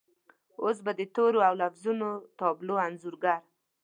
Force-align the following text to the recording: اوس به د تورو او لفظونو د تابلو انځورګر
اوس 0.63 0.77
به 0.85 0.91
د 0.99 1.01
تورو 1.15 1.39
او 1.47 1.53
لفظونو 1.61 2.09
د 2.17 2.21
تابلو 2.39 2.75
انځورګر 2.85 3.39